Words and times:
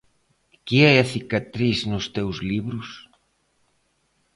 Que 0.65 0.77
é 0.91 0.93
a 1.03 1.05
cicatriz 1.13 1.77
nos 1.91 2.05
teus 2.15 2.37
libros? 2.49 2.87